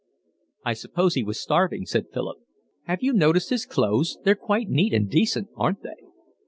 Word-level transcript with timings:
"I 0.65 0.73
suppose 0.73 1.13
he 1.13 1.21
was 1.23 1.39
starving," 1.39 1.85
said 1.85 2.07
Philip. 2.11 2.37
"Have 2.85 3.03
you 3.03 3.13
noticed 3.13 3.51
his 3.51 3.67
clothes? 3.67 4.17
They're 4.23 4.33
quite 4.33 4.67
neat 4.67 4.95
and 4.95 5.07
decent, 5.07 5.49
aren't 5.55 5.83
they?" 5.83 6.05